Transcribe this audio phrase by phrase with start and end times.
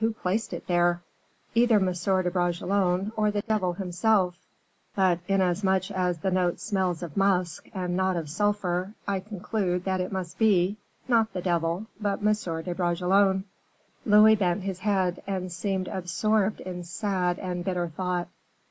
[0.00, 1.00] "Who placed it there?"
[1.54, 1.86] "Either M.
[1.86, 4.36] de Bragelonne, or the devil himself;
[4.94, 10.02] but, inasmuch as the note smells of musk and not of sulphur, I conclude that
[10.02, 10.76] it must be,
[11.08, 12.30] not the devil, but M.
[12.62, 13.44] de Bragelonne."
[14.04, 18.28] Louis bent his head, and seemed absorbed in sad and bitter thought.